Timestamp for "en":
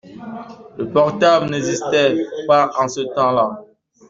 2.79-2.87